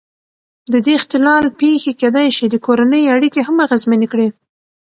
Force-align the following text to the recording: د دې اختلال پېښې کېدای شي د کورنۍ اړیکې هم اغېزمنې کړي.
د 0.71 0.73
دې 0.85 0.93
اختلال 0.99 1.45
پېښې 1.59 1.91
کېدای 2.01 2.27
شي 2.37 2.45
د 2.49 2.55
کورنۍ 2.65 3.03
اړیکې 3.15 3.41
هم 3.47 3.55
اغېزمنې 3.65 4.07
کړي. 4.13 4.27